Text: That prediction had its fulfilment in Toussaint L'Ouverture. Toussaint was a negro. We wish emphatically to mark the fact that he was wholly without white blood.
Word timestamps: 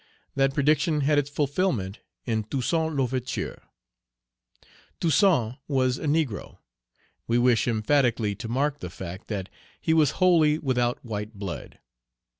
That 0.33 0.55
prediction 0.55 1.01
had 1.01 1.19
its 1.19 1.29
fulfilment 1.29 1.99
in 2.25 2.45
Toussaint 2.45 2.95
L'Ouverture. 2.95 3.61
Toussaint 4.99 5.57
was 5.67 5.99
a 5.99 6.07
negro. 6.07 6.57
We 7.27 7.37
wish 7.37 7.67
emphatically 7.67 8.33
to 8.33 8.47
mark 8.47 8.79
the 8.79 8.89
fact 8.89 9.27
that 9.27 9.47
he 9.79 9.93
was 9.93 10.13
wholly 10.17 10.57
without 10.57 11.05
white 11.05 11.35
blood. 11.35 11.77